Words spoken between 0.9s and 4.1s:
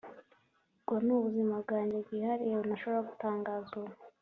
ni ubuzima bwanjye bwihariye ntashobora gutangaza ubu